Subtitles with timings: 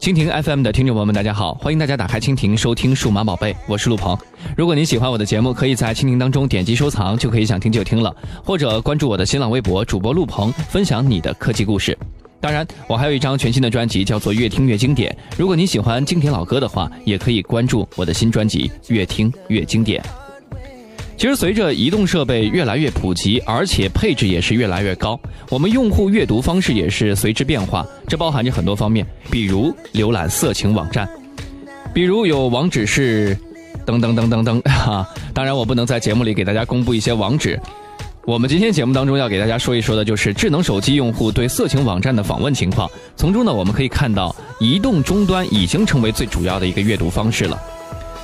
[0.00, 1.54] 蜻蜓 FM 的听众朋友们，大家好！
[1.54, 4.16] 欢迎大家打开蜻蜓收听《数码宝贝》，我是陆鹏。
[4.56, 8.14] 如果您喜欢我的节目，可以在蜻蜓当中点击收藏，就可以想听就听了，
[8.44, 11.98] 或者关注我的新浪微博主播陆鹏，分享你的科技故事。
[12.40, 15.10] 当然，我还有一张全新的专辑，叫做《越听越经典》。
[15.36, 20.00] 如果您喜欢经典老歌的话，也可以关注我的新专辑《越听越经典》。
[21.18, 25.18] 其实，随着移动设备越来越普及，而且配置也是越来越高，
[25.50, 27.84] 我们用户阅读方式也是随之变化。
[28.06, 31.08] 这包含着很多方面，比如浏览色情网站，
[31.92, 33.36] 比如有网址是
[33.84, 35.04] 噔噔噔噔噔哈。
[35.34, 37.60] 当然，我不能在节目里给大家公布一些网址。
[38.24, 42.88] 我们今天节目当中要给大家说一说的，就是智能手机用户对色情网站的访问情况。
[43.16, 47.58] 从中呢，我们可以看到，移动终端已经成为最主要的一个阅读方式了。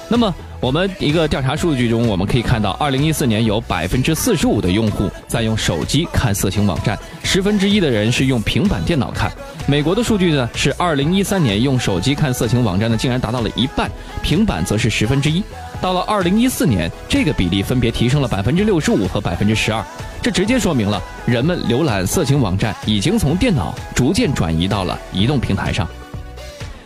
[0.07, 9.33] 那么，我们一个调查数据中，我们可以看到，二零一四年有百分之四十五的用户在用手机看色情网站，十分之一的人是用平板电脑看。
[9.67, 13.91] 美国的数据呢是二零一三年用手机看色情网站的竟然达到了一半，
[14.23, 15.43] 平板则是十分之一。
[15.81, 19.83] 到了二零一四年，这个比例分别提升了百分之六十五和百分之十二。
[20.23, 25.89] 这直接说明了人们浏览色情网站已经从电脑逐渐转移到了移动平台上。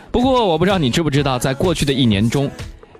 [0.09, 2.49] 不过，我不知道你知不知道，在过去的一年中。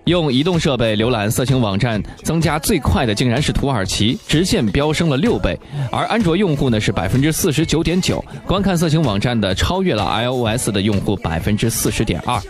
[0.05, 5.59] 用移动设备浏览色情网站增加最快的竟然是土耳其，直线飙升了六倍。
[5.92, 12.42] 而安卓用户呢是百分之四十九点九，观看色情网站的超越了 iOS 的用户百分之四十点二。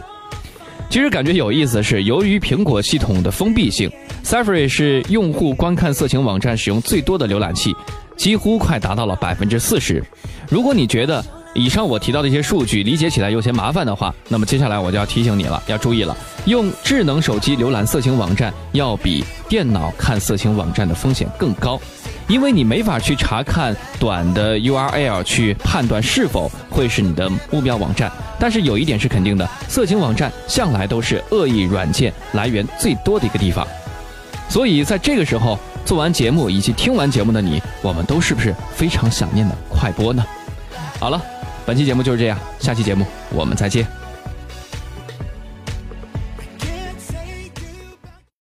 [0.89, 3.91] 其实感觉有意思的是，由于苹果系统的封闭性
[4.23, 7.75] ，Safari 是用户观看色情网站使用最多的浏览器，
[8.15, 10.03] 几乎快达到了百分之四十。
[10.49, 11.23] 如果你觉得，
[11.55, 16.15] 以上我提到的一些数据理解起来有些麻烦的话，那么接下来我就要提醒你了，要注意了。
[16.45, 21.79] 用智能手机浏览色情网站，要比电脑看色情网站的风险更高，
[22.27, 28.11] 因为你没法去查看短的 URL 去判断是否会是你的目标网站。
[28.39, 33.65] 但是有一点是肯定的，色情网站向来都是恶意软件来源最多的一个地方。
[34.47, 40.23] 所以在这个时候做完节目以及听完节目的你，我们都是不是非常想念的快播呢？
[40.99, 41.19] 好了。
[41.69, 43.85] 本期节目就是这样，下期节目我们再见。